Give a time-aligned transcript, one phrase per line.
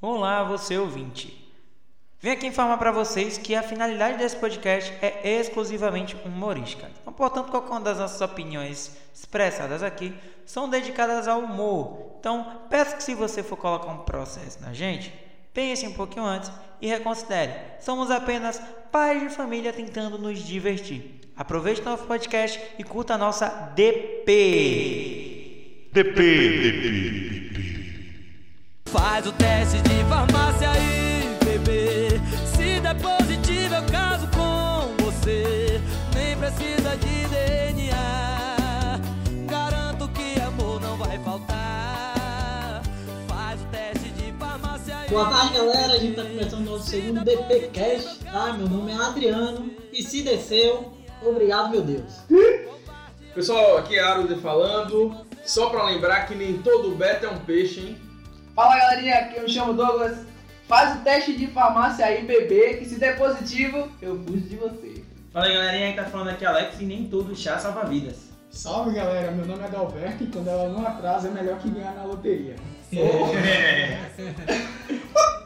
[0.00, 1.52] Olá, você ouvinte.
[2.20, 6.88] Venho aqui informar para vocês que a finalidade desse podcast é exclusivamente humorística.
[7.02, 10.14] Então, portanto, qualquer uma das nossas opiniões expressadas aqui
[10.46, 12.14] são dedicadas ao humor.
[12.20, 15.12] Então, peço que se você for colocar um processo na gente,
[15.52, 17.52] pense um pouquinho antes e reconsidere.
[17.80, 18.62] Somos apenas
[18.92, 21.32] pais de família tentando nos divertir.
[21.36, 24.28] Aproveite nosso podcast e curta a nossa DP.
[25.92, 27.37] DP, DP,
[28.92, 32.08] Faz o teste de farmácia aí, bebê.
[32.46, 35.78] Se der positivo, eu caso com você.
[36.14, 38.98] Nem precisa de DNA.
[39.46, 42.82] Garanto que amor não vai faltar.
[43.28, 45.10] Faz o teste de farmácia aí.
[45.10, 45.92] Boa tarde, galera.
[45.92, 48.54] A gente tá começando o nosso segundo DPcast, tá?
[48.54, 52.22] Meu nome é Adriano e se desceu, obrigado, meu Deus.
[53.34, 55.14] Pessoal, aqui é Arude falando.
[55.44, 58.07] Só pra lembrar que nem todo beta é um peixe, hein?
[58.58, 60.18] Fala galerinha, aqui eu me chamo Douglas.
[60.66, 65.04] Faz o teste de farmácia aí, bebê, que se der positivo, eu fujo de você.
[65.32, 68.16] Fala aí, galerinha, que tá falando aqui Alex e nem todo chá salva vidas.
[68.50, 71.94] Salve galera, meu nome é Dalberto e quando ela não atrasa é melhor que ganhar
[71.94, 72.56] na loteria.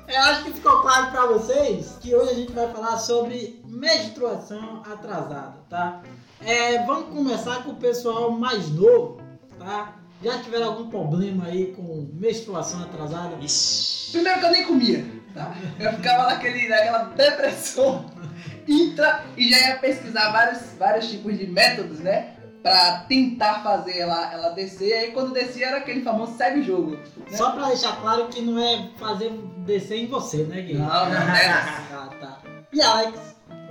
[0.08, 4.83] Eu acho que ficou claro pra vocês que hoje a gente vai falar sobre menstruação
[4.90, 6.00] atrasada, tá?
[6.40, 9.20] É, vamos começar com o pessoal mais novo,
[9.58, 10.02] tá?
[10.22, 13.36] Já tiveram algum problema aí com menstruação atrasada?
[14.12, 15.54] Primeiro que eu nem comia, tá?
[15.80, 18.04] Eu ficava naquele, naquela depressão
[18.68, 22.34] intra e já ia pesquisar vários, vários tipos de métodos, né?
[22.62, 24.88] Pra tentar fazer ela, ela descer.
[24.88, 26.92] E aí quando descia era aquele famoso segue jogo.
[26.92, 27.02] né?
[27.36, 29.30] Só pra deixar claro que não é fazer
[29.66, 30.74] descer em você, né, Gui?
[30.74, 31.48] Não, não é.
[31.92, 32.38] Ah, tá.
[32.72, 33.18] E Alex?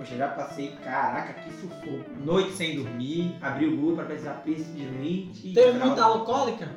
[0.01, 1.99] Poxa, já passei, caraca, que sufoco.
[2.25, 5.53] Noite sem dormir, abri o Google pra pesquisar preço de leite.
[5.53, 6.69] Teve muita alcoólica?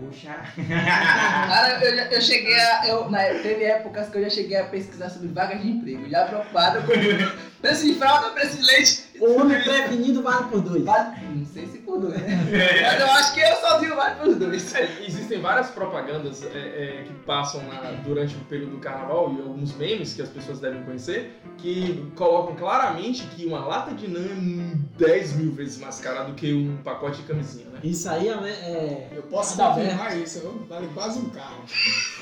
[0.00, 0.34] Poxa.
[0.68, 2.88] Cara, eu, já- eu cheguei a.
[2.88, 6.24] Eu, na, teve épocas que eu já cheguei a pesquisar sobre vagas de emprego, já
[6.26, 6.92] preocupado com
[7.62, 9.04] preço de fralda, preço de leite.
[9.20, 10.82] O homem prevenido vale por dois.
[10.84, 12.82] Vale, não sei se por dois, né?
[12.82, 14.74] Mas eu acho que eu sozinho vale por dois.
[14.74, 19.40] É, existem várias propagandas é, é, que passam na- durante o período do carnaval e
[19.42, 24.20] alguns memes que as pessoas devem conhecer que colocam claramente que uma lata de NAN
[24.20, 27.73] é 10 mil vezes mais cara do que um pacote de camisinha, né?
[27.84, 28.32] Isso aí é.
[28.32, 31.62] é- Eu posso confirmar isso, eu- vale quase um carro.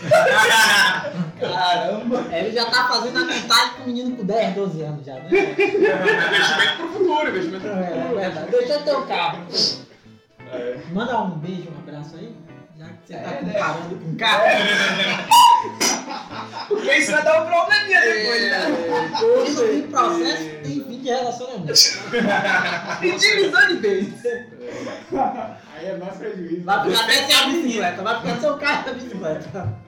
[1.41, 2.25] Caramba!
[2.31, 5.15] é, Ele já tá fazendo a contagem com o menino com 10, 12 anos já,
[5.15, 5.29] né?
[5.31, 8.17] investimento pro futuro, investimento pro É, é futuro.
[8.21, 8.51] verdade.
[8.51, 9.47] Deixa eu ter o carro.
[10.53, 10.77] É.
[10.93, 12.35] Manda um beijo, um abraço aí.
[12.79, 13.53] Já que você tá É, né?
[13.53, 14.43] comparando com o carro.
[16.69, 18.67] Porque isso vai dar um probleminha depois, né?
[19.47, 21.73] Isso tem processo, tem fim de relacionamento.
[23.03, 24.23] E divisão de bens.
[24.25, 26.65] Aí é mais prejuízo.
[26.65, 29.79] Vai ficar até sem a bicicleta, vai ficar seu carro da bicicleta.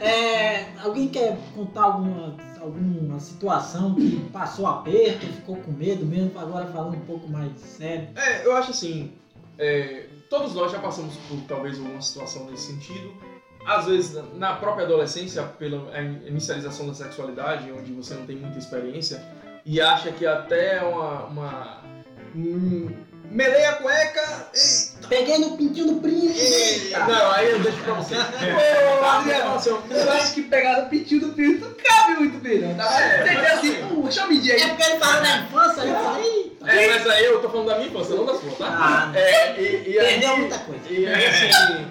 [0.00, 6.66] É, alguém quer contar alguma, alguma situação que passou aperto, ficou com medo mesmo, agora
[6.66, 8.08] falando um pouco mais sério?
[8.14, 9.12] É, eu acho assim,
[9.58, 13.12] é, todos nós já passamos por talvez alguma situação nesse sentido.
[13.66, 15.90] Às vezes, na- própria adolescência, pela
[16.24, 19.20] inicialização da sexualidade, onde você não tem muita experiência,
[19.66, 21.24] e acha que até uma.
[21.26, 21.82] uma
[22.34, 22.88] hum,
[23.30, 24.48] melei a cueca.
[24.54, 25.08] Eita!
[25.08, 26.32] Peguei no pintinho do primo.
[26.34, 26.98] eita.
[27.00, 28.14] Não, aí eu deixo pra você.
[28.16, 29.60] Ô, Tá, Adriano,
[29.90, 32.74] eu acho que pegar no pintinho do pinto não cabe muito bem, não.
[32.74, 33.00] Tá?
[33.00, 34.68] É, Tem que mas assim, assim- pô, deixa eu medir É aí.
[34.68, 37.74] porque ele falou na infância, aí eu falei, É, mas aí eu tô falando da
[37.76, 38.66] minha infância, não da sua, tá?
[38.68, 40.80] Ah, é, e, e aí, perdeu muita coisa.
[40.90, 41.86] E aí, assim,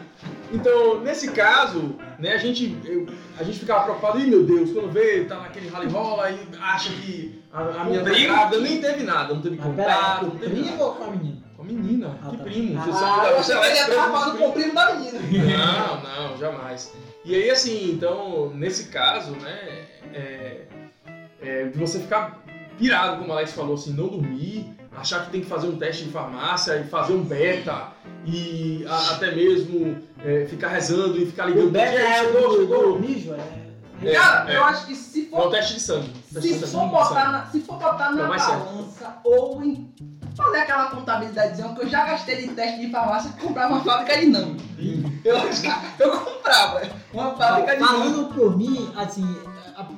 [0.52, 3.08] então, nesse caso, né, a gente, eu-
[3.40, 6.90] a gente ficava preocupado, ih, meu Deus, quando vê, tá naquele rally rola e acha
[6.92, 8.34] que a, a minha tá primo?
[8.34, 10.84] grávida nem teve nada, não teve contato, com o primo nada.
[10.84, 11.38] ou com a menina?
[11.56, 12.44] Com a menina, Ah, que tá.
[12.44, 12.82] primo?
[12.84, 15.20] Você Ah, você leva estar os falando com o primo da menina.
[15.58, 16.94] não, não, jamais.
[17.24, 20.62] E aí, assim, então, nesse caso, né, é,
[21.42, 22.44] é, de você ficar
[22.78, 26.04] pirado, como o Alex falou, assim, não dormir, achar que tem que fazer um teste
[26.06, 27.88] de farmácia e fazer um beta,
[28.26, 31.68] e a- até mesmo é, ficar rezando e ficar ligando.
[31.68, 32.94] O beta é o chegou.
[32.94, 33.65] do mijo, é...
[34.02, 34.58] É, Cara, é.
[34.58, 36.10] eu acho que se É o for, teste de sangue.
[36.34, 36.92] Teste se de for, sangue.
[36.92, 39.94] botar, na, se for botar na balança ou em
[40.36, 44.20] fazer aquela contabilidadezinha que eu já gastei de teste de farmácia e comprar uma fábrica
[44.20, 44.56] de não.
[45.24, 45.70] Eu, acho que
[46.04, 46.82] eu comprava
[47.14, 47.88] uma fábrica de não.
[47.88, 49.26] Falando por mim, assim,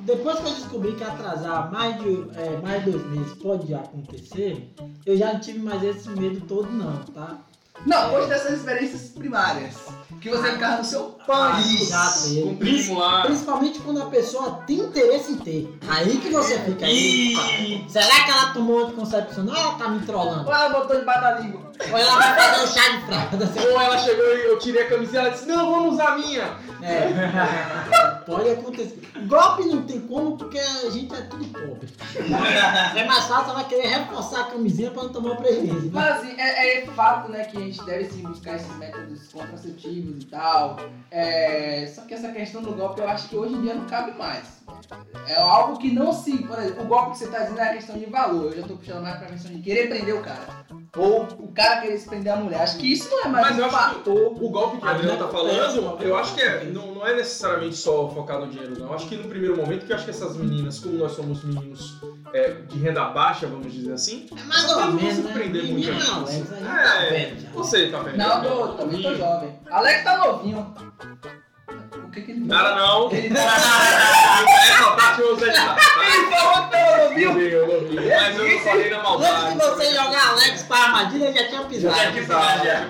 [0.04, 4.72] depois que eu descobri que atrasar mais de, é, mais de dois meses pode acontecer,
[5.04, 7.38] eu já não tive mais esse medo todo não, tá?
[7.86, 9.74] Não, hoje dessas experiências primárias.
[10.20, 11.62] Que você ficava no seu pão.
[11.88, 12.42] Já Com teve.
[12.42, 13.22] o primo lá.
[13.22, 15.78] Principalmente quando a pessoa tem interesse em ter.
[15.88, 17.84] Aí que você fica aí.
[17.88, 20.48] Será que ela tomou anticoncepcional ou ela tá me trollando?
[20.48, 21.60] Ou ela botou debaixo da língua.
[21.92, 23.70] Ou ela vai fazer um chá de fralda?
[23.72, 26.18] Ou ela chegou e eu tirei a camiseta e ela disse, não, vamos usar a
[26.18, 26.56] minha.
[26.82, 28.17] É.
[28.28, 29.00] Pode acontecer.
[29.26, 31.88] Golpe não tem como porque a gente é tudo pobre.
[32.94, 35.86] É mais fácil ela querer reforçar a camisinha pra não tomar prejuízo.
[35.86, 35.90] né?
[35.92, 40.22] Mas assim, é, é fato, né, que a gente deve sim buscar esses métodos contraceptivos
[40.22, 40.76] e tal.
[41.10, 44.12] É, só que essa questão do golpe eu acho que hoje em dia não cabe
[44.18, 44.58] mais.
[45.26, 46.36] É algo que não se.
[46.38, 48.52] Por exemplo, o golpe que você tá dizendo é a questão de valor.
[48.52, 50.66] Eu já tô puxando mais pra questão de querer prender o cara.
[50.96, 52.62] Ou o cara querer se prender a mulher.
[52.62, 54.42] Acho que isso não é mais Mas um eu acho fator.
[54.42, 57.76] O golpe que a Adriana tá falando, eu acho que é, não, não é necessariamente
[57.76, 58.86] só focado no dinheiro, não.
[58.88, 61.44] Eu acho que no primeiro momento, que eu acho que essas meninas, como nós somos
[61.44, 61.98] meninos
[62.32, 65.32] é, de renda baixa, vamos dizer assim, É mais ou não menos, se né?
[65.32, 67.48] prender muito gente tá É, vendo já.
[67.50, 68.16] você tá vendo?
[68.16, 69.58] Não, eu tô, também tô jovem.
[69.70, 70.74] Alex tá novinho.
[72.06, 73.12] O que que ele Nada não.
[73.12, 73.28] Ele
[75.18, 75.76] Eu usei tá?
[76.14, 76.68] Ele falou
[77.08, 77.38] novinho.
[77.48, 77.96] Eu vi.
[77.96, 79.46] Mas eu não falei na maldade.
[79.46, 81.96] Antes de você jogar Alex pra armadilha, eu já tinha pisado.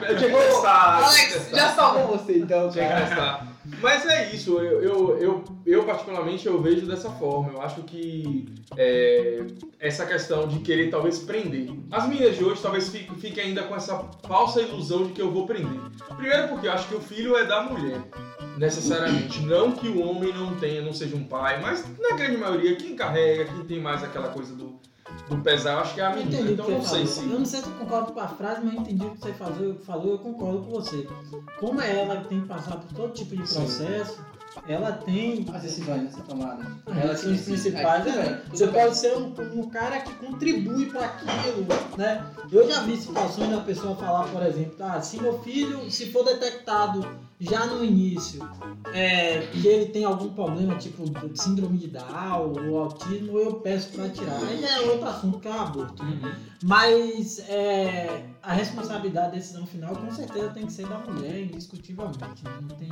[0.08, 1.04] Eu tinha testar.
[1.04, 3.58] Alex, já salvou você então, Tinha que.
[3.80, 7.52] Mas é isso, eu, eu, eu, particularmente eu vejo dessa forma.
[7.52, 8.46] Eu acho que
[8.76, 9.44] é,
[9.78, 11.68] essa questão de querer talvez prender.
[11.90, 15.30] As meninas de hoje talvez fiquem, fiquem ainda com essa falsa ilusão de que eu
[15.30, 15.80] vou prender.
[16.16, 18.00] Primeiro porque eu acho que o filho é da mulher,
[18.58, 19.40] necessariamente.
[19.43, 22.94] Não que o homem não tenha, não seja um pai, mas na grande maioria, quem
[22.94, 24.78] carrega, quem tem mais aquela coisa do,
[25.28, 26.34] do pesar, acho que é a menina.
[26.34, 27.14] entendi Então não você sei falou.
[27.14, 27.32] se.
[27.32, 29.32] Eu não sei se eu concordo com a frase, mas eu entendi o que você
[29.32, 31.06] falou, falou eu concordo com você.
[31.58, 33.60] Como é ela que tem que passar por todo tipo de Sim.
[33.60, 34.19] processo,
[34.66, 36.66] ela tem As decisões a ser tomadas.
[36.87, 38.04] Elas são as principais.
[38.04, 38.43] Né?
[38.50, 38.82] Você bem.
[38.82, 41.66] pode ser um, um cara que contribui para aquilo,
[41.96, 42.26] né?
[42.50, 46.25] Eu já vi situações da pessoa falar, por exemplo, ah, se meu filho, se for
[46.25, 48.40] detectado já no início,
[48.93, 51.05] é, que ele tem algum problema, tipo
[51.37, 54.43] síndrome de Down ou autismo, eu peço para tirar.
[54.43, 56.02] Aí é outro assunto que é aborto.
[56.02, 56.37] né?
[56.64, 62.19] Mas é, a responsabilidade da decisão final com certeza tem que ser da mulher, indiscutivelmente.
[62.44, 62.58] né?
[62.60, 62.88] Não tem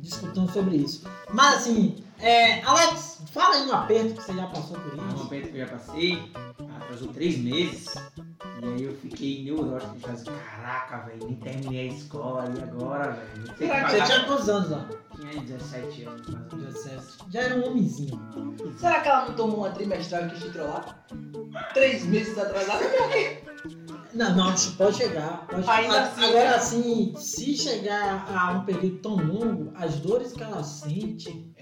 [0.00, 1.04] discutindo sobre isso.
[1.32, 5.08] Mas assim, é, Alex, fala aí no aperto que você já passou por É um
[5.08, 5.24] isso.
[5.24, 6.32] momento que eu já passei,
[6.76, 7.94] atrasou três meses.
[8.60, 13.46] E aí eu fiquei neurótico fazer, caraca, velho, nem terminei a escola e agora, velho.
[13.56, 14.88] Será que Você pagar." tinha quantos anos lá?
[15.18, 16.74] Tinha 17 anos, mais ou menos.
[16.84, 17.06] 17.
[17.30, 18.20] Já era um homenzinho.
[18.78, 21.06] Será que ela não tomou uma trimestral e quis te trollar?
[21.74, 22.84] Três meses atrasada?
[24.14, 25.46] Não, não, pode chegar.
[25.46, 26.02] Pode Ainda chegar.
[26.04, 31.52] assim, Agora, assim, se chegar a um período tão longo, as dores que ela sente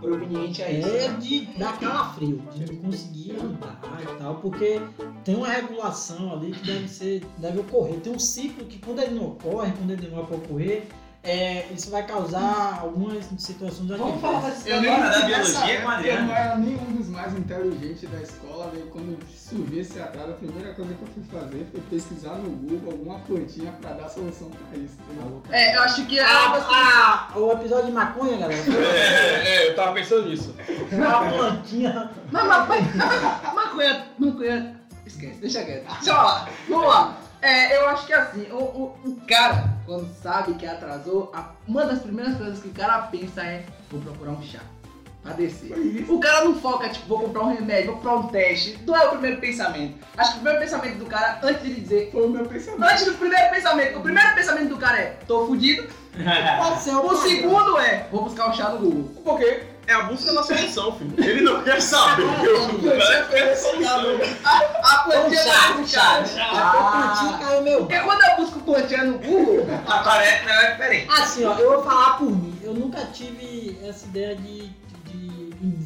[0.00, 0.88] Proveniente a isso.
[0.88, 1.16] é né?
[1.18, 4.80] de dar calafrio, de não conseguir andar e tal, porque
[5.24, 8.00] tem uma regulação ali que deve ser, deve ocorrer.
[8.00, 10.86] Tem um ciclo que quando ele não ocorre, quando ele demora para ocorrer,
[11.26, 16.20] é, isso vai causar algumas situações Vamos falar Eu nem da biologia com Adriano.
[16.20, 18.86] Eu não era nenhum dos mais inteligentes da escola, velho.
[18.88, 22.92] Quando surgiu esse atraso, a primeira coisa que eu fui fazer foi pesquisar no Google
[22.92, 24.96] alguma plantinha pra dar solução pra isso.
[25.08, 25.42] entendeu?
[25.50, 29.76] É, eu acho que é Ah, ah, o episódio de maconha, galera, É, é, eu
[29.76, 30.54] tava pensando nisso.
[30.92, 32.10] uma plantinha.
[32.30, 35.86] Mas, mas, mas, maconha, maconha, esquece, deixa quieto.
[35.86, 37.23] Deixa eu falar, vamos lá.
[37.44, 41.84] É, eu acho que assim, o, o, o cara, quando sabe que atrasou, a- uma
[41.84, 44.60] das primeiras coisas que o cara pensa é, vou procurar um chá
[45.22, 46.06] pra descer.
[46.08, 48.78] O cara não foca, tipo, vou comprar um remédio, vou comprar um teste.
[48.86, 49.98] Não é o primeiro pensamento.
[50.16, 52.82] Acho que o primeiro pensamento do cara, antes de ele dizer, Foi o meu pensamento.
[52.82, 55.86] antes do primeiro pensamento, o primeiro pensamento do cara é, tô fudido.
[56.58, 59.22] Pode ser O segundo é, vou buscar um chá no Google.
[59.24, 61.14] Porque é a busca da solução, filho.
[61.18, 62.22] Ele não quer saber.
[62.44, 64.18] Eu a solução.
[64.82, 66.24] A plantinha Google, chá.
[66.52, 67.78] A plantinha caiu meu.
[67.86, 71.10] Porque quando eu busco plantinha no Google, Aparece, não é diferente.
[71.20, 72.58] Assim, ó, eu vou falar por mim.
[72.62, 74.83] Eu nunca tive essa ideia de, de-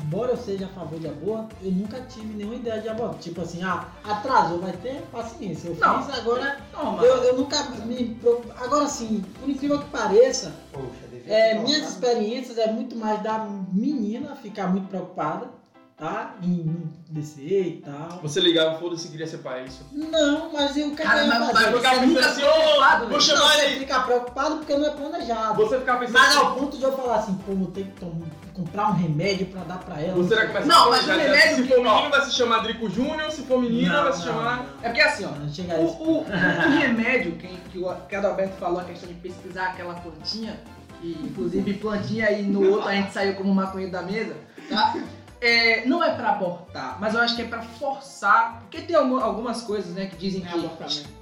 [0.09, 3.19] Embora eu seja a favor de aborto, eu nunca tive nenhuma ideia de aborto.
[3.19, 5.69] Tipo assim, ah, atrasou, vai ter paciência.
[5.69, 6.03] Eu Não.
[6.03, 6.57] fiz, agora.
[6.73, 7.05] não, mas...
[7.05, 8.19] Eu, eu nunca me.
[8.59, 10.87] Agora sim, por incrível que pareça, Poxa,
[11.27, 13.39] é, minhas experiências é muito mais da
[13.71, 15.49] menina ficar muito preocupada,
[15.95, 16.37] tá?
[16.43, 18.19] Em não descer e tal.
[18.23, 19.85] Você ligava, foda-se, queria ser pai, é isso.
[19.93, 21.53] Não, mas eu quero Cara, mas fazer.
[21.53, 23.81] vai ficar Você nunca assim, preocupado, vou chamar Não, você ele.
[23.81, 25.55] fica preocupado porque não é planejado.
[25.67, 26.15] Você ficava pensando.
[26.19, 28.23] Mas ao ponto de eu falar assim, pô, vou ter que tom-
[28.59, 30.15] comprar um remédio pra dar pra ela.
[30.17, 32.91] Você vai começar Não, mas o remédio Se que- for menino, vai se chamar Drico
[32.91, 33.31] Júnior.
[33.31, 34.57] Se for menina, Não, vai se não, chamar.
[34.57, 34.65] não.
[34.83, 35.97] É porque assim, ó, Não chega a o, isso.
[36.03, 40.59] o, o remédio que, que o que Adalberto falou, a questão de pesquisar aquela plantinha,
[41.03, 44.35] e inclusive plantinha e no outro a gente saiu como maconheiro da mesa,
[44.69, 44.95] tá?
[45.41, 49.21] É, não é pra abortar, mas eu acho que é pra forçar, porque tem algum-
[49.21, 50.59] algumas coisas, né, que dizem É que...
[50.59, 51.17] abortamento.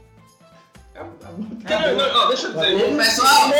[0.94, 2.96] É, porque, não, não, ó, deixa eu dizer.
[2.96, 3.50] Pessoal,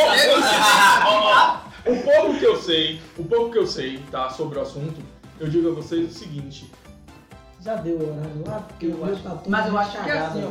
[1.85, 4.99] o pouco que eu sei, o pouco que eu sei, tá, sobre o assunto,
[5.39, 6.69] eu digo a vocês o seguinte.
[7.61, 8.59] Já deu horário lá?
[8.61, 10.47] Porque o meu tá todo Mas eu acho que é assim, ó.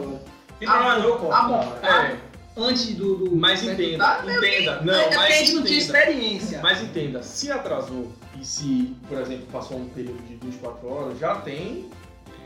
[0.66, 1.32] problema não, pô.
[1.32, 1.86] Ah, bom.
[1.86, 2.16] É,
[2.58, 3.16] Antes do.
[3.16, 4.24] do mas entenda, tá?
[4.24, 4.80] entenda.
[4.80, 5.98] Não, é porque a mas gente não tinha entenda.
[5.98, 6.60] experiência.
[6.62, 11.34] Mas entenda, se atrasou e se, por exemplo, passou um período de 24 horas, já
[11.36, 11.90] tem.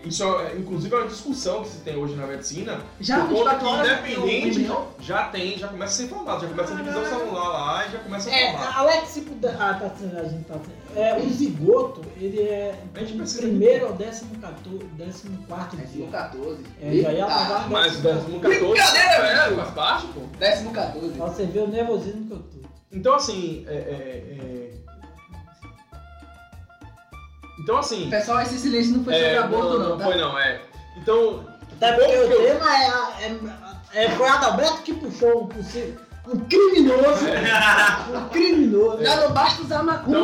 [0.04, 2.80] Isso é, inclusive é uma discussão que se tem hoje na medicina.
[3.00, 6.49] Já por conta 24 que já independente já tem, já começa a ser informado, já
[6.49, 8.78] começa a divisão celular lá e já começa a É, falar.
[8.78, 9.57] Alex, se puder.
[9.61, 10.99] Ah, tá sendo, a gente tá sendo.
[10.99, 16.07] É, o zigoto, ele é precisa primeiro ou décimo, 14, décimo quarto dia.
[16.09, 16.64] 14.
[16.80, 19.61] É, já ia acabar Mas o décimo décimo 14 Brincadeira, é, amigo.
[19.62, 20.21] faz parte, pô.
[20.38, 21.09] Décimo 14.
[21.14, 22.69] Pra você ver o nervosismo que eu tô.
[22.92, 24.71] Então assim, é, é, é...
[27.62, 28.09] Então assim.
[28.11, 30.05] Pessoal, esse silêncio não foi sobre É, aborto, não, não tá?
[30.05, 30.61] foi não, é.
[30.97, 31.45] Então.
[31.81, 35.47] Até o porque o eu- tema é, a- é, é, foi Adalberto que puxou um
[35.47, 35.97] possível.
[36.29, 37.25] Um criminoso.
[38.14, 39.02] Um criminoso.
[39.02, 40.17] Já não basta usar maconha.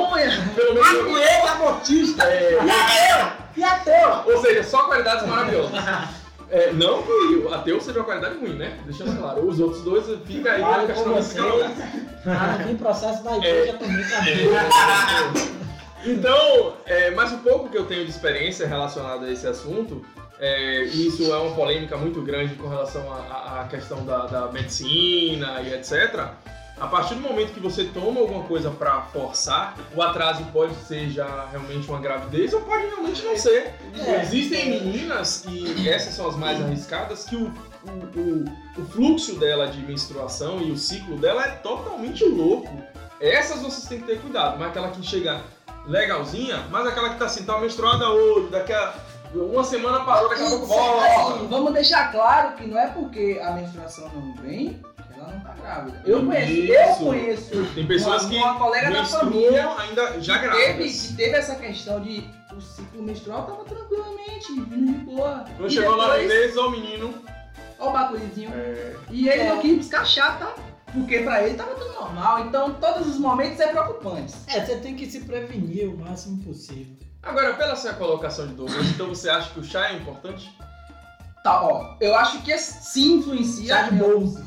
[0.54, 0.92] Pelo menos.
[0.92, 2.24] Maconheiro, abortista.
[2.24, 3.32] É, E ateu.
[3.56, 4.22] E ateu.
[4.34, 5.72] ou seja, só qualidades maravilhosas.
[6.50, 7.10] É, não que
[7.44, 8.78] o ateu seja uma qualidade ruim, né?
[8.84, 9.48] Deixando claro.
[9.48, 11.44] Os outros dois fica aí Fala a com questão vocês.
[12.26, 14.50] Ah, tem processo da igreja também, cabelo.
[16.06, 20.04] Então, é, mas o pouco que eu tenho de experiência relacionado a esse assunto,
[20.38, 25.60] é, e isso é uma polêmica muito grande com relação à- questão da, da medicina
[25.62, 26.28] e etc.
[26.78, 31.08] A partir do momento que você toma alguma coisa pra forçar, o atraso pode ser
[31.08, 33.74] já realmente uma gravidez ou pode realmente não ser.
[33.98, 34.20] É.
[34.22, 38.44] Existem meninas, e essas são as mais arriscadas, que o, o, o,
[38.82, 42.70] o fluxo dela de menstruação e o ciclo dela é totalmente louco.
[43.22, 45.40] Essas vocês têm que ter cuidado, mas aquela que chega
[45.86, 48.94] legalzinha, mas aquela que tá assim, tá menstruada hoje, daqui a
[49.34, 51.06] uma semana parou, daqui a pouco volta.
[51.06, 54.80] Assim, vamos deixar claro que não é porque a menstruação não vem
[55.12, 56.02] que ela não tá grávida.
[56.06, 60.48] Eu conheço, eu conheço Tem pessoas uma, que uma colega da família ainda já que
[60.50, 62.24] teve, que teve essa questão de
[62.56, 65.44] o ciclo menstrual tava tranquilamente, vindo de boa.
[65.58, 67.14] Quando chegou lá na depois, vez, ó o menino.
[67.78, 68.50] Ó o bagulhozinho.
[68.54, 69.48] É, E ele É.
[69.50, 70.46] não quis buscar chata,
[71.00, 72.40] porque pra ele tava tudo normal.
[72.46, 74.34] Então todos os momentos é preocupante.
[74.48, 76.96] É, você tem que se prevenir o máximo possível.
[77.22, 80.52] Agora, pela sua colocação de Douglas, então você acha que o chá é importante?
[81.42, 81.96] Tá, ó.
[82.00, 83.74] Eu acho que sim influencia.
[83.74, 84.44] Chá de bolsa.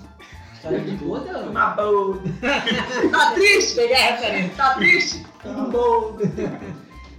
[0.61, 1.33] Chá De de boa, bolsa.
[1.33, 1.49] Deus.
[1.49, 2.21] Uma boa.
[3.11, 3.75] Tá triste?
[3.75, 4.55] Peguei a referência.
[4.55, 5.25] Tá triste?
[5.43, 6.23] Uma bolsa.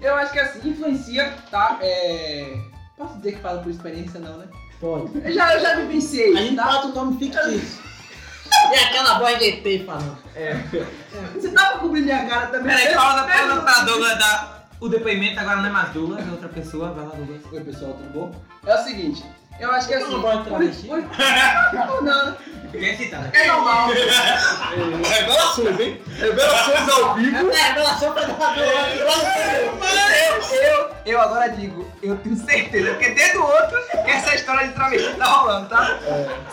[0.01, 1.79] Eu acho que assim, influencia, tá?
[1.83, 2.59] É.
[2.97, 4.47] Posso dizer que falo por experiência, não, né?
[4.81, 5.11] Pode.
[5.23, 6.65] Eu já, eu já vivenciei, A gente tá?
[6.65, 7.90] bota o nome fictício.
[8.73, 10.19] E aquela voz de ET falando.
[11.35, 12.77] Você tá pra cobrir minha cara também?
[12.77, 16.31] Peraí, pausa, você- pausa pra Douglas dar o depoimento, agora não é mais Douglas, é
[16.31, 17.41] outra pessoa, vai lá, Douglas.
[17.53, 18.35] Oi, pessoal, tudo bom?
[18.67, 19.25] É o seguinte,
[19.61, 20.11] eu acho que assim.
[20.13, 20.87] Não pode travesti?
[20.89, 21.17] por- por-
[21.75, 22.37] Não, não.
[22.71, 23.29] Quem citar?
[23.35, 23.89] É normal.
[23.89, 26.01] Revelações, hein?
[26.19, 27.51] Revelações ao vivo.
[27.51, 33.43] É, revelação pra dar Eu, eu, eu agora digo, eu tenho certeza, porque desde o
[33.43, 33.77] outro
[34.07, 35.99] essa história de travesti tá rolando, tá?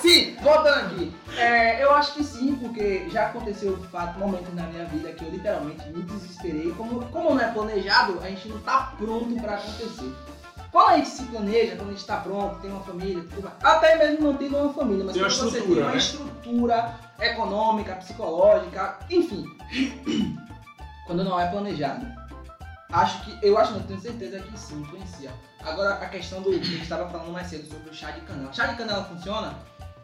[0.02, 1.14] Sim, voltando aqui.
[1.38, 5.24] É, eu acho que sim, porque já aconteceu de fato momentos na minha vida que
[5.24, 6.74] eu literalmente me desesperei.
[6.76, 10.12] Como, como não é planejado, a gente não tá pronto pra acontecer.
[10.72, 13.98] Quando a gente se planeja, quando a gente tá pronto, tem uma família, tudo até
[13.98, 15.98] mesmo não tendo uma família, mas Tem uma quando você tem uma né?
[15.98, 19.46] estrutura econômica, psicológica, enfim,
[21.08, 22.06] quando não é planejado.
[22.92, 25.32] Acho que, eu acho, não tenho certeza que sim, influencia.
[25.62, 28.22] Agora, a questão do que a gente estava falando mais cedo sobre o chá de
[28.22, 28.54] canela.
[28.54, 29.54] Chá de canela funciona?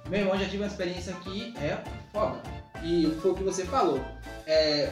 [0.10, 2.42] Meu irmão já tive uma experiência que é foda.
[2.84, 4.04] E foi o que você falou.
[4.46, 4.92] É,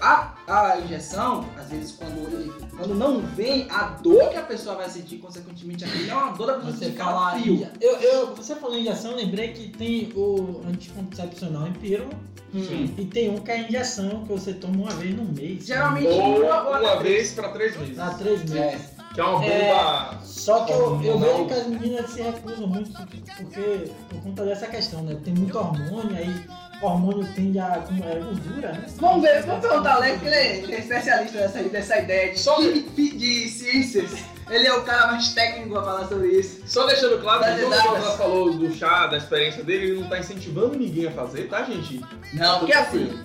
[0.00, 4.76] a, a injeção, às vezes, quando, ele, quando não vem, a dor que a pessoa
[4.76, 7.68] vai sentir, consequentemente, é uma dor da pessoa Você sentir fala aí.
[7.80, 12.10] Eu, eu, você falou em injeção, eu lembrei que tem o anticoncepcional em pílula
[12.52, 12.94] Sim.
[12.96, 15.66] e tem um que é a injeção que você toma uma vez no mês.
[15.66, 17.96] Geralmente, Ou uma, uma até vez pra três meses.
[17.96, 18.56] Dá três meses.
[18.56, 18.97] É.
[19.18, 19.64] Que é uma É.
[19.64, 20.18] bomba.
[20.22, 24.68] Só que eu, eu vejo que as meninas se recusam muito porque por conta dessa
[24.68, 25.16] questão, né?
[25.24, 26.32] Tem muito hormônio, aí
[26.80, 28.86] hormônio tende a acumular gordura, né?
[28.96, 32.32] Vamos ver, vamos perguntar ao Alex, que ele é, ele é especialista nessa, dessa ideia
[32.32, 32.80] de, Só- de,
[33.18, 34.12] de ciências.
[34.48, 36.62] Ele é o cara mais técnico pra falar sobre isso.
[36.64, 37.82] Só deixando claro que quando o.
[37.82, 41.64] Douglas falou do chá, da experiência dele, ele não tá incentivando ninguém a fazer, tá,
[41.64, 42.00] gente?
[42.32, 43.18] Não, porque assim,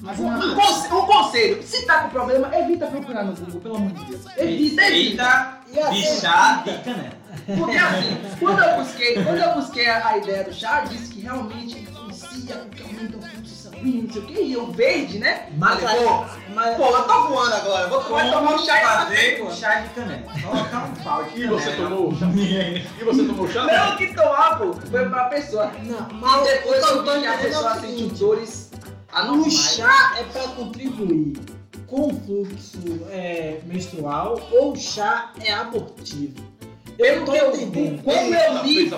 [0.00, 3.76] Mas um, um conse- um conselho, se tá com problema, evita procurar no Google, pelo
[3.76, 4.26] amor de Deus.
[4.36, 4.86] Evita, evita.
[4.86, 7.18] Eita, E assim, chá canela.
[7.58, 11.20] Porque assim, quando eu busquei, quando eu busquei a, a ideia do chá, disse que
[11.20, 14.02] realmente influencia, porque aumenta o fluxo sanguíneo.
[14.04, 15.48] não sei o que, e eu verde, né?
[15.58, 16.24] Mas Falei, pô,
[16.54, 19.44] Mas, pô, eu tô voando agora, vou vai tomar um chá e fazer pô.
[19.46, 20.22] um chá de canela.
[20.42, 22.26] Colocar um pau de E você tomou o chá?
[22.36, 23.64] E você tomou o chá?
[23.64, 25.72] Não, que tomar, pô, foi pra pessoa.
[25.84, 28.38] não, E mas depois o que eu vi que a pessoa o sentiu seguinte,
[29.12, 31.38] O chá é para contribuir
[31.86, 32.78] com o fluxo
[33.10, 36.34] é, menstrual ou o chá é abortivo?
[36.96, 38.02] Pelo tô eu entendendo.
[38.02, 38.90] quando eu li,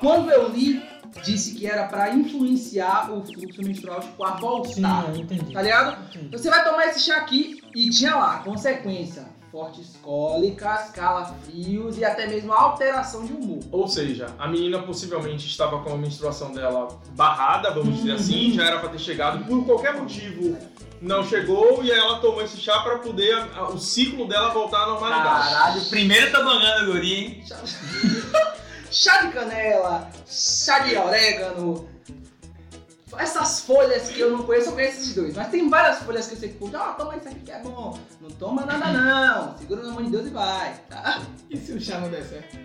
[0.00, 0.82] quando eu li,
[1.24, 5.08] disse que era pra influenciar o fluxo menstrual, tipo, a Sim, voltar.
[5.10, 5.52] eu entendi.
[5.52, 6.04] Tá ligado?
[6.08, 6.28] Entendi.
[6.32, 12.26] Você vai tomar esse chá aqui e tinha lá, consequência, fortes cólicas, calafrios e até
[12.26, 13.60] mesmo alteração de humor.
[13.72, 18.64] Ou seja, a menina possivelmente estava com a menstruação dela barrada, vamos dizer assim, já
[18.66, 20.56] era pra ter chegado, por qualquer motivo
[21.00, 24.50] não chegou e aí ela tomou esse chá pra poder a- a- o ciclo dela
[24.50, 25.48] voltar à normalidade.
[25.54, 27.44] Caralho, primeiro tobogã do guri, hein?
[28.90, 31.86] Chá de canela, chá de orégano.
[33.16, 35.34] Essas folhas que eu não conheço, eu conheço esses dois.
[35.34, 37.60] Mas tem várias folhas que eu sei que, pô, ah, toma isso aqui que é
[37.60, 37.98] bom.
[38.20, 39.58] Não toma nada não.
[39.58, 40.74] Segura na mão de Deus e vai.
[40.88, 41.22] Tá?
[41.48, 42.56] E se o chá não der certo?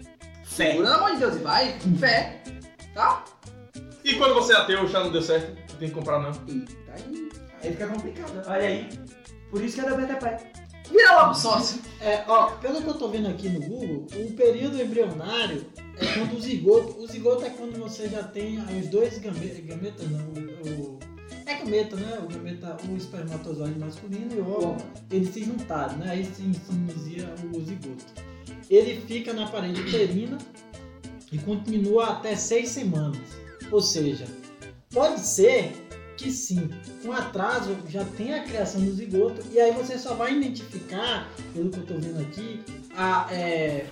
[0.43, 0.71] Fé.
[0.71, 1.79] Segura na mão de Deus e vai.
[1.79, 2.43] Com fé.
[2.93, 3.23] Tá?
[4.03, 6.31] E quando você é ateu, o chá não deu certo, tem que comprar não.
[6.47, 7.29] Eita, aí.
[7.63, 8.43] Aí fica complicado.
[8.45, 8.89] Olha aí.
[9.49, 10.37] Por isso que é da Beta Pai.
[10.89, 11.81] Vira logo sócio.
[12.01, 15.65] É, ó, pelo que eu tô vendo aqui no Google, o período embrionário
[15.97, 16.99] é quando o zigoto.
[16.99, 19.63] O zigoto é quando você já tem os dois gametas.
[19.65, 20.99] Gameta não, o, o-
[21.45, 22.19] É gameta, né?
[22.23, 24.77] O gameta, o espermatozoide masculino e o óvulo,
[25.11, 26.11] eles se juntaram, né?
[26.11, 28.05] Aí se, inicia o zigoto.
[28.69, 30.37] Ele fica na parede uterina
[31.31, 33.17] e continua até seis semanas.
[33.71, 34.25] Ou seja,
[34.91, 35.73] pode ser
[36.17, 36.69] que sim,
[37.03, 41.69] com atraso já tem a criação do zigoto e aí você só vai identificar, pelo
[41.69, 42.61] que eu tô vendo aqui,
[42.95, 43.87] a, é,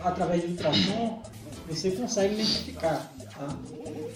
[0.00, 1.22] através de ultrassom,
[1.70, 3.56] você consegue identificar, tá?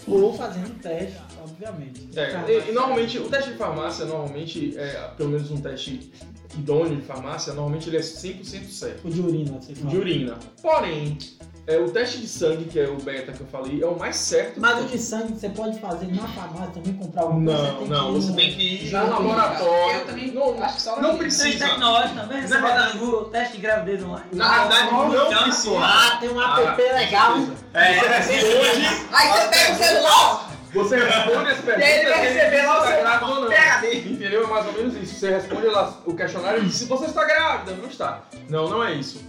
[0.07, 2.09] Ou fazendo teste, obviamente.
[2.17, 6.13] É, e, e normalmente, o teste de farmácia, normalmente, é, pelo menos um teste
[6.57, 9.07] idôneo de farmácia, normalmente ele é 100% certo.
[9.07, 9.91] O de urina, você fala.
[9.91, 10.39] De urina.
[10.61, 11.19] Porém,
[11.67, 14.17] é, o teste de sangue, que é o beta que eu falei, é o mais
[14.17, 14.61] certo.
[14.61, 17.71] Mas o de sangue você pode fazer na farmácia também, comprar alguma coisa.
[17.73, 19.99] Não, tem não, você tem que ir Já no laboratório.
[20.01, 21.45] Eu também Não, acho que só não precisa.
[21.45, 22.47] Três tecnológicos também.
[22.47, 24.27] Você no Google, teste de gravidez online.
[24.33, 25.79] Na verdade, não Então, precisa.
[25.81, 27.35] Ah, tem um app legal.
[27.73, 30.51] É, Você responde, Aí você pega o celular.
[30.75, 31.89] você responde as perguntas.
[31.89, 33.49] E ele vai receber lá o se seu tá grávida ou não.
[33.49, 34.09] PhD.
[34.13, 34.45] Entendeu?
[34.45, 35.15] É mais ou menos isso.
[35.15, 38.21] Você responde lá o questionário e diz se você está grávida, não está.
[38.51, 39.25] Não, não é isso.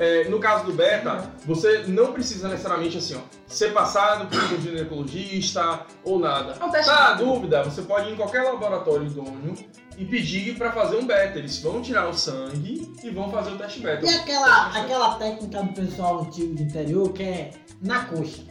[0.00, 4.58] É, no caso do beta, você não precisa necessariamente assim, ó, ser passado por um
[4.58, 6.54] ginecologista ou nada.
[6.54, 9.54] Teste Tá na dúvida, você pode ir em qualquer laboratório idôneo
[9.98, 11.38] e pedir para fazer um beta.
[11.38, 14.06] Eles vão tirar o sangue e vão fazer o teste beta.
[14.06, 17.50] E aquela, aquela técnica do pessoal antigo do interior que é
[17.82, 18.42] na coxa.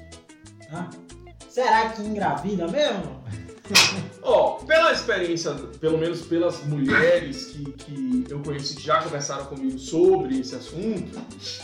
[0.70, 0.88] Tá?
[1.50, 3.24] Será que engravida mesmo?
[4.22, 9.78] Ó, pela experiência, pelo menos pelas mulheres que, que eu conheço que já conversaram comigo
[9.80, 11.20] sobre esse assunto,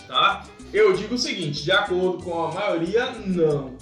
[0.08, 0.46] tá?
[0.74, 3.74] Eu digo o seguinte, de acordo com a maioria, não.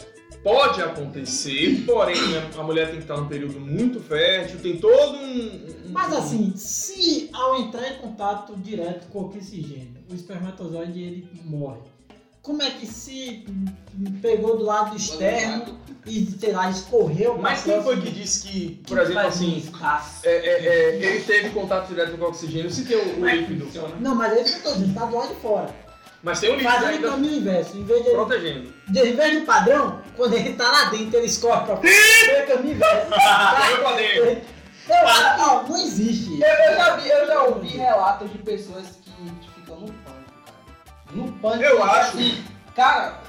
[0.43, 5.15] Pode acontecer, porém a- a mulher tem que estar num período muito fértil, tem todo
[5.17, 5.39] um.
[5.87, 11.29] um- Mas assim, se ao entrar em contato direto com o oxigênio, o espermatozoide ele
[11.45, 11.92] morre.
[12.43, 13.45] Como é que se
[14.21, 18.81] pegou do lado externo e, sei lá, escorreu pra Mas quem foi que disse que,
[18.85, 20.27] por exemplo, assim, Espaço.
[20.27, 23.69] é, é, é, ele teve contato direto com o oxigênio, se tem o, o líquido.
[24.01, 25.73] Não, mas que tô dizendo, tá do lado de fora.
[26.21, 27.77] Mas tem o líquido Fazendo o ainda caminho inverso.
[27.77, 28.73] Em vez de ele protegendo.
[28.89, 31.87] De em vez do padrão, quando ele tá lá dentro, ele escorre pra fora.
[31.87, 33.07] Foi o caminho inverso.
[33.71, 34.43] Eu falei.
[34.89, 36.41] Eu acho que ó, não existe.
[36.41, 39.11] Eu, eu já vi, eu já ouvi relatos de pessoas que
[39.55, 40.02] ficam no.
[41.15, 41.63] No pânico.
[41.63, 42.17] Eu acho.
[42.17, 42.43] assim,
[42.75, 43.19] Cara,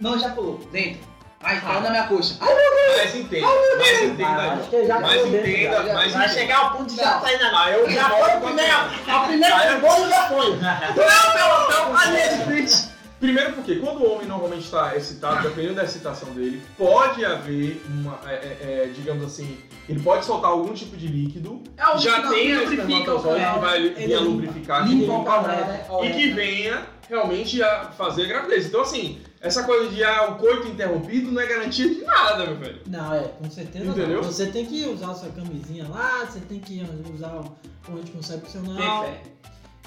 [0.00, 0.58] não, já pulou.
[0.72, 1.08] Dentro.
[1.42, 2.36] Aí tá na minha coxa.
[2.40, 2.54] Ai,
[2.98, 3.46] Mas entenda,
[3.78, 6.28] mas entenda Ah, que Mas pulou dentro, entenda, mas Vai entenda.
[6.28, 7.20] chegar ao ponto de já Não.
[7.22, 8.76] sair na Aí eu Já foi o a primeiro.
[8.76, 10.58] A primeira Aí eu- já foi.
[13.20, 18.18] Primeiro porque quando o homem normalmente está excitado, dependendo da excitação dele, pode haver uma,
[18.26, 22.28] é, é, é, digamos assim, ele pode soltar algum tipo de líquido, É o já
[22.28, 25.86] tem a espermatozoide que vai vir a lubrificar, Limpa limpa canal, né?
[26.04, 28.66] e que venha realmente a fazer a gravidez.
[28.66, 32.56] Então assim, essa coisa de ah, o coito interrompido não é garantia de nada, meu
[32.56, 32.82] velho.
[32.86, 33.92] Não, é, com certeza não.
[33.92, 34.22] Entendeu?
[34.22, 37.40] Você tem que usar a sua camisinha lá, você tem que usar
[37.88, 39.04] o anticoncepcional.
[39.04, 39.22] Tem fé.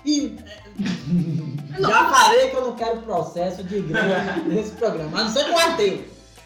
[0.05, 5.29] E é, já falei que eu não quero processo de igreja nesse programa, a não
[5.29, 6.03] ser com ateu.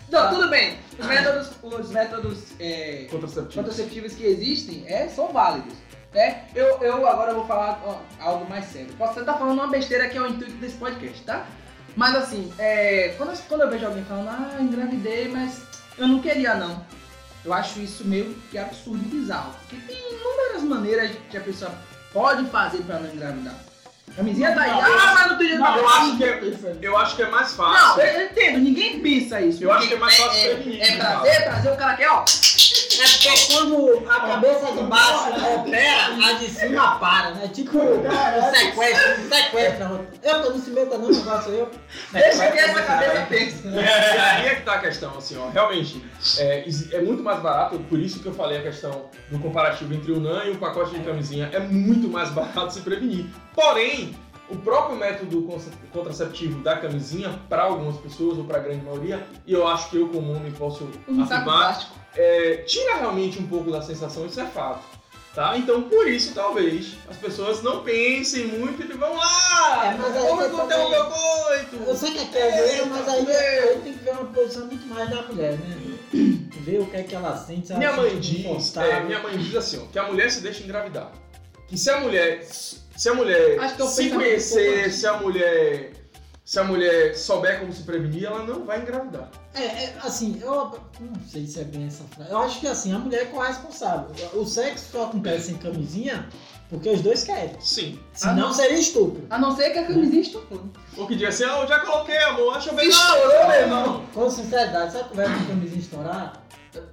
[0.09, 0.77] Não, tudo bem.
[0.99, 3.63] Os métodos, os métodos é, Contraceptivo.
[3.63, 5.73] contraceptivos que existem é, são válidos.
[6.13, 6.45] Né?
[6.55, 8.93] Eu, eu agora vou falar ó, algo mais sério.
[8.97, 11.45] Posso estar falando uma besteira que é o intuito desse podcast, tá?
[11.95, 15.61] Mas assim, é, quando, eu- quando eu vejo alguém falando, ah, engravidei, mas
[15.97, 16.85] eu não queria não.
[17.45, 19.53] Eu acho isso meio que absurdo e bizarro.
[19.69, 21.71] Porque tem inúmeras maneiras que a pessoa
[22.13, 23.55] pode fazer pra não engravidar.
[24.17, 24.71] Camisinha tá aí.
[24.71, 26.41] Não, Ah, mas não tem jeito pra Eu acho que é,
[26.81, 28.01] eu acho que é mais Não, fácil.
[28.01, 29.63] eu, eu entendo, ninguém pensa isso.
[29.63, 32.09] Eu acho que é mais fácil é, prevenir, É, né, prazer, prazer, o cara quer,
[32.09, 32.25] ó.
[32.99, 37.47] É porque quando a cabeça de baixo opera, a de cima para, né?
[37.47, 40.07] Tipo um sequestro, um sequestro.
[40.23, 41.71] Eu tô não se meta não, negócio eu.
[42.11, 43.67] Deixa que essa cabeça pensa.
[43.67, 45.49] É, aí é que tá a questão, assim, ó.
[45.49, 46.03] Realmente,
[46.37, 50.11] é, é muito mais barato, por isso que eu falei a questão do comparativo entre
[50.11, 51.49] o NAN e o pacote de camisinha.
[51.53, 53.25] É muito mais barato se prevenir.
[53.53, 54.15] Porém,
[54.49, 55.47] o próprio método
[55.91, 59.97] contraceptivo da camisinha, para algumas pessoas, ou para a grande maioria, e eu acho que
[59.97, 61.95] eu, como homem, posso Um saco afirmar, plástico.
[62.17, 64.97] É, tira realmente um pouco da sensação, isso é fato.
[65.35, 65.55] Tá?
[65.55, 69.85] Então, por isso, talvez, as pessoas não pensem muito e vão lá!
[69.85, 71.75] É, mas aí Vamos você conter o também- meu coito!
[71.85, 75.07] Eu sei que é zoeira, mas aí, aí tem que ver uma posição muito mais
[75.11, 75.77] da mulher, né?
[76.67, 79.37] Ver o que é que ela sente, se ela Minha mãe diz, é, minha mãe
[79.37, 81.11] diz assim, ó, que a mulher se deixa engravidar.
[81.67, 85.91] Que se a mulher, se a mulher Acho que é se conhecer, se a mulher,
[86.47, 89.27] se a mulher souber como se prevenir, ela não vai engravidar.
[89.53, 92.31] É, é, assim, eu não sei se é bem essa frase.
[92.31, 94.07] Eu acho que assim, a mulher é corresponsável.
[94.33, 96.25] O sexo só acontece sem camisinha
[96.69, 97.51] porque os dois querem.
[97.59, 97.99] Sim.
[98.13, 99.27] Senão Ah, seria estupro.
[99.29, 100.63] A não ser que a camisinha estupou.
[100.95, 102.87] Ou que diga assim, ah, eu já coloquei, amor, acha bem.
[102.87, 104.05] Estourou, Não, meu irmão.
[104.13, 106.41] Com sinceridade, sabe quando vai uma camisinha estourar?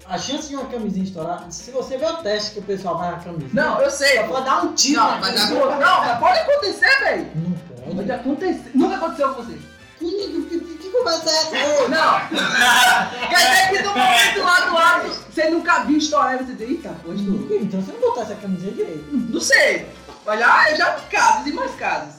[0.07, 3.12] A chance de uma camisinha estourar, se você ver o teste que o pessoal vai
[3.12, 4.17] na camisinha, Não, eu sei.
[4.17, 5.69] só pode dar um tiro Não, na mas não,
[6.01, 7.31] mas pode acontecer, velho.
[7.37, 8.12] Não Pode pode.
[8.12, 8.70] acontecer.
[8.75, 9.59] Nunca aconteceu com você.
[9.99, 11.88] Que, que, que, conversa é essa?
[11.88, 13.29] Não.
[13.29, 16.68] Quer dizer que no momento lá do lado, você nunca viu estourar e você diz,
[16.68, 17.49] eita, pô, estourou.
[17.61, 19.05] Então você não botou essa camisinha direito.
[19.12, 19.87] Não sei.
[20.27, 22.14] Mas já, eu já vi casos e mais casos.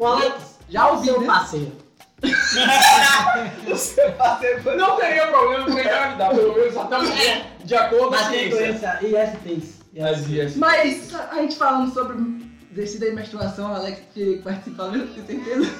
[0.00, 1.26] Alex, Já ouvi, seu né?
[1.26, 1.72] parceiro.
[3.70, 8.14] O seu parceiro foi- Não teria problema com engravidar, pelo menos até de acordo com
[8.14, 8.98] a ciência.
[10.00, 10.56] As IS.
[10.56, 12.16] Mas a gente falando sobre
[12.70, 15.70] descida e menstruação, Alex queria participar mesmo, tem certeza?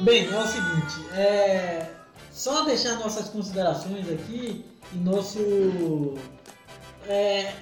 [0.00, 1.86] Bem, é o seguinte, é...
[2.32, 6.14] só deixar nossas considerações aqui e nosso.
[7.06, 7.52] É...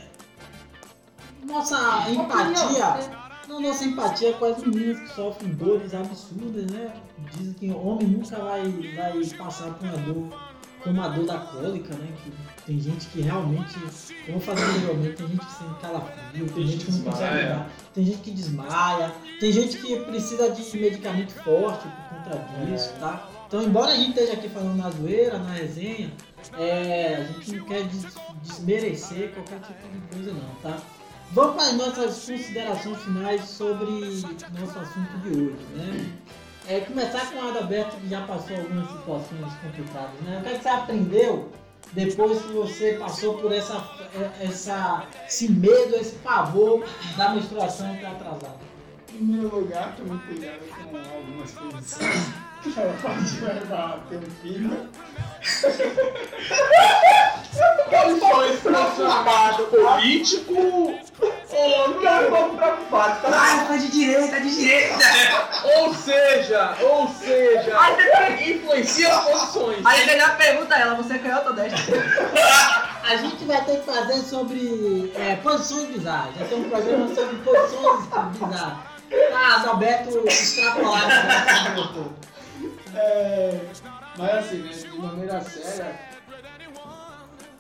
[1.44, 3.15] Nossa empatia.
[3.48, 6.92] Não, nossa empatia com as meninas que sofrem dores absurdas, né?
[7.32, 11.38] Dizem que o homem nunca vai, vai passar por uma dor como a dor da
[11.38, 12.08] cólica, né?
[12.22, 12.32] Que
[12.64, 13.74] tem gente que realmente,
[14.24, 17.42] como eu falei anteriormente, tem gente que sente calafrio, tem gente que não consegue desmaia.
[17.52, 22.92] lidar, tem gente que desmaia, tem gente que precisa de medicamento forte por conta disso,
[23.00, 23.28] tá?
[23.46, 26.12] Então, embora a gente esteja aqui falando na zoeira, na resenha,
[26.58, 28.06] é, a gente não quer des-
[28.42, 30.78] desmerecer qualquer tipo de coisa não, tá?
[31.32, 33.86] Vamos para as nossas considerações finais sobre
[34.58, 36.12] nosso assunto de hoje, né?
[36.68, 40.38] É, começar com o Adalberto, que já passou algumas situações complicadas, né?
[40.38, 41.52] O que, é que você aprendeu
[41.92, 43.84] depois que você passou por essa,
[44.40, 46.84] essa, esse medo, esse pavor
[47.16, 48.75] da menstruação que é atrasada?
[49.16, 52.26] Em primeiro lugar, tome cuidado com algumas posições.
[52.76, 54.88] Ela pode levar teu filho.
[57.88, 61.94] Posições transformado político ou um
[62.28, 63.26] pouco preocupado.
[63.28, 64.98] Ah, tá de direita, de direita.
[65.78, 69.86] Ou seja, ou seja, Aí você, influencia as posições.
[69.86, 71.96] aí você já pergunta a ela, você é canhota ou destra?
[73.02, 76.34] A gente vai ter que fazer sobre é, posições bizarras.
[76.38, 78.04] Já tem um programa sobre posições
[78.38, 78.95] bizarras.
[79.10, 81.06] Tá, Adalberto extrapolado.
[82.92, 83.00] né?
[83.00, 83.60] É,
[84.16, 86.00] mas assim, né, de maneira séria,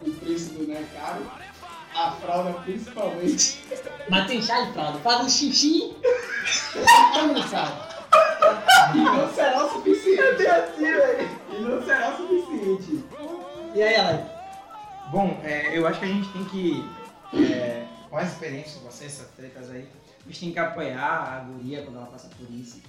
[0.00, 1.30] o preço do não é caro.
[1.94, 3.64] A fralda principalmente.
[4.08, 4.98] Mas tem chá de fralda.
[4.98, 5.96] Faz um xixi.
[7.14, 7.72] Como não sabe?
[8.94, 10.46] E não será o suficiente.
[10.46, 10.84] assim,
[11.52, 13.04] E não será o suficiente.
[13.74, 14.24] E aí, Alex?
[15.10, 16.84] Bom, é, eu acho que a gente tem que,
[17.52, 19.88] é, com as experiências de vocês, essas tretas aí,
[20.26, 22.80] a gente tem que apoiar a guria quando ela passa por isso.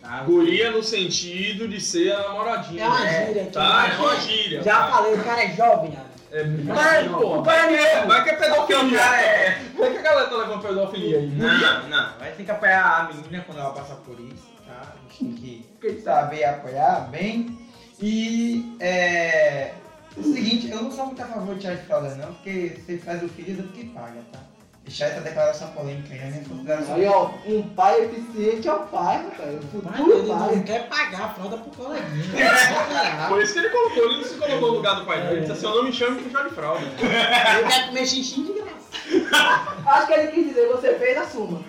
[0.00, 0.22] Tá?
[0.22, 2.84] Guria no sentido de ser a namoradinha.
[2.84, 3.26] É uma né?
[3.26, 3.46] gíria.
[3.46, 4.62] Tá, é uma gíria.
[4.62, 4.92] Já tá.
[4.92, 6.14] falei, o cara é jovem, Alex.
[6.30, 8.06] É, vai, pô, vai mesmo.
[8.06, 9.00] Vai que é pedofilia.
[9.00, 9.62] É.
[9.78, 11.26] Vai que a galera tá levando pedofilia aí.
[11.28, 14.92] Não, não, gente tem que apoiar a menina quando ela passa por isso, tá?
[14.92, 17.56] A gente tem que saber apoiar bem.
[18.00, 19.74] E é.
[20.16, 22.98] O seguinte, eu não sou muito a favor de chá de fralda não, porque você
[22.98, 24.40] faz o filho do que paga, tá?
[24.84, 26.94] Deixar essa declaração polêmica aí, a consideração.
[26.94, 29.54] Aí, ó, um pai eficiente é o pai, rapaz.
[29.56, 30.56] O futuro ele pai.
[30.56, 32.24] não quer pagar a fralda pro coleguinha.
[33.28, 35.32] Foi isso que ele colocou, ele não se colocou no lugar do pai dele.
[35.32, 36.84] Ele disse assim, eu não me chame com chá de fralda.
[37.00, 38.84] Ele quer comer xixi de graça.
[39.88, 41.62] Acho que ele quis dizer, você fez, assuma.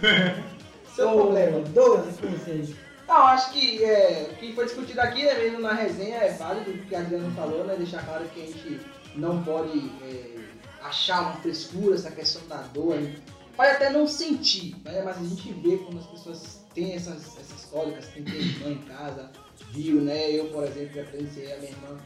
[0.93, 1.59] Seu problema.
[1.59, 2.75] Douglas, com vocês.
[3.07, 6.71] Não, acho que é, o que foi discutido aqui, né, mesmo na resenha, é válido
[6.71, 7.75] o que a Adriana falou, né?
[7.77, 8.81] Deixar claro que a gente
[9.15, 10.34] não pode é,
[10.87, 12.99] achar uma frescura essa questão da dor.
[13.55, 15.01] Pode até não sentir, né?
[15.03, 18.81] Mas a gente vê quando as pessoas têm essas, essas cólicas, tem ter irmã em
[18.83, 19.31] casa,
[19.71, 20.31] viu, né?
[20.31, 21.97] Eu, por exemplo, já presenciei a minha irmã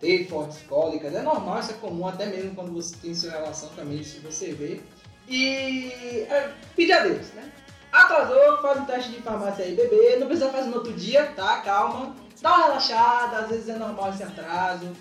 [0.00, 1.14] ter fortes cólicas.
[1.14, 4.52] É normal, isso é comum, até mesmo quando você tem sua relação também, se você
[4.52, 4.80] vê.
[5.28, 7.50] E é, pedir a Deus, né?
[7.92, 10.16] Atrasou, faz um teste de farmácia aí, bebê.
[10.16, 11.60] Não precisa fazer no outro dia, tá?
[11.60, 12.14] Calma.
[12.42, 14.92] Dá uma relaxada, às vezes é normal esse atraso.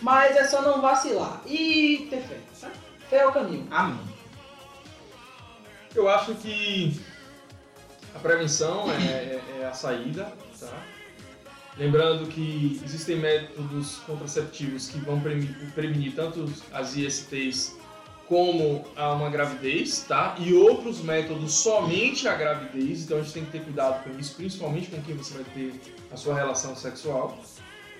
[0.00, 2.70] Mas é só não vacilar e ter fé, tá?
[3.08, 3.66] Fé é o caminho.
[3.70, 3.98] Amém.
[5.94, 7.00] Eu acho que
[8.14, 8.96] a prevenção é,
[9.56, 10.72] é- é a saída, tá?
[11.78, 15.20] Lembrando que existem métodos contraceptivos que vão
[15.74, 17.76] prevenir tanto as ISTs
[18.26, 20.34] como a uma gravidez, tá?
[20.38, 24.34] E outros métodos somente a gravidez, então a gente tem que ter cuidado com isso,
[24.34, 25.74] principalmente com quem você vai ter
[26.10, 27.38] a sua relação sexual.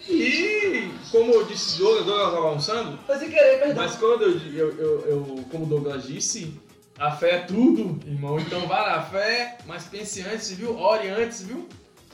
[0.09, 3.77] E, como eu disse, Douglas, Douglas estava almoçando, Foi sem querer, perdão.
[3.77, 6.55] mas quando eu, eu, eu, eu- como o Douglas disse,
[6.99, 8.39] a fé é tudo, irmão.
[8.39, 10.77] Então vá na fé, mas pense antes, viu?
[10.79, 11.69] Ore antes, viu?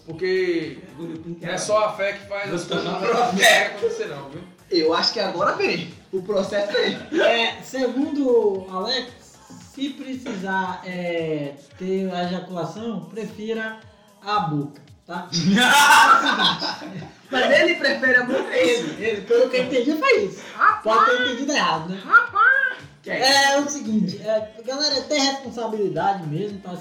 [0.07, 4.43] Porque não é só a fé que faz as coisas acontecer, não, viu?
[4.71, 5.93] Eu acho que agora vem.
[6.13, 7.21] O processo vem.
[7.21, 9.13] É, segundo Alex,
[9.75, 13.79] se precisar é, ter a ejaculação, prefira
[14.21, 15.29] a boca, tá?
[17.31, 18.55] Mas ele prefere a boca.
[18.55, 20.43] Ele, ele, pelo que eu entendi, foi isso.
[20.83, 22.01] Pode ter entendido errado, né?
[23.11, 26.73] É, o seguinte, é, galera, tem responsabilidade mesmo, tá?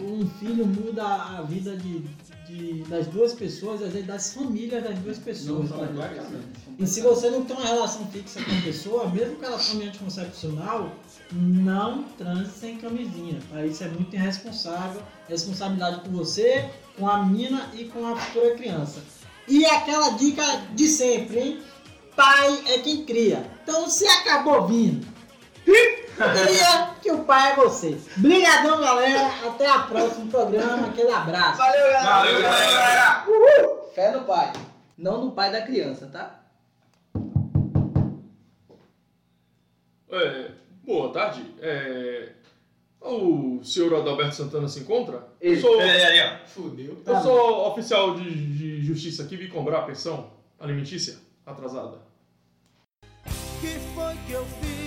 [0.00, 1.98] Um filho muda a vida de,
[2.46, 5.68] de- das duas pessoas, às vezes das famílias das duas pessoas.
[5.68, 5.76] tá?
[6.78, 9.84] E se você não tem uma relação fixa com a pessoa, mesmo que ela tome
[9.84, 10.90] anticoncepcional,
[11.32, 13.38] não transe sem camisinha.
[13.50, 13.64] Tá?
[13.66, 15.02] Isso é muito irresponsável.
[15.28, 19.00] Responsabilidade com você, com a menina e com a futura criança.
[19.46, 20.42] E aquela dica
[20.74, 21.62] de sempre, hein?
[22.16, 23.46] Pai é quem cria.
[23.62, 25.06] Então se acabou vindo.
[25.72, 27.96] Cria que o pai é você.
[28.16, 29.30] Obrigadão, galera.
[29.46, 30.88] Até a próximo programa.
[30.88, 31.58] Aquele abraço.
[31.58, 32.04] Valeu, galera.
[32.04, 33.24] Valeu, galera!
[33.94, 34.52] Fé no pai.
[34.96, 36.40] Não no pai da criança, tá?
[40.10, 40.50] É,
[40.84, 41.44] boa tarde.
[41.60, 42.30] É,
[43.00, 45.28] o senhor Adalberto Santana se encontra?
[45.40, 45.60] Eu Ele.
[45.60, 46.46] sou, Peraí, ali, ó.
[46.48, 47.02] Fudeu.
[47.06, 51.98] eu sou oficial de, de justiça aqui, vim cobrar a pensão alimentícia atrasada.
[53.60, 54.77] Que foi que eu fiz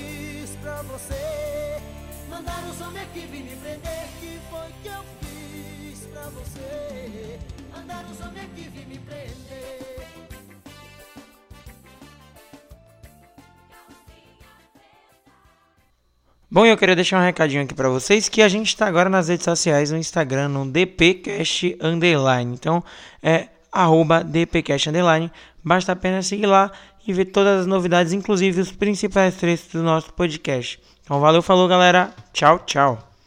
[0.61, 1.81] pra você?
[2.29, 4.07] Mandaram homens aqui vir me prender.
[4.19, 7.39] Que foi que eu fiz pra você?
[7.75, 10.07] Mandaram homens aqui vir me prender.
[16.49, 19.29] Bom, eu queria deixar um recadinho aqui pra vocês que a gente tá agora nas
[19.29, 22.53] redes sociais, no Instagram, no DPcast Underline.
[22.53, 22.83] Então,
[23.23, 25.31] é arroba DPcast Underline.
[25.63, 26.71] Basta apenas seguir lá
[27.07, 30.79] e ver todas as novidades, inclusive os principais trechos do nosso podcast.
[31.03, 32.13] Então, valeu, falou, galera.
[32.33, 33.10] Tchau, tchau.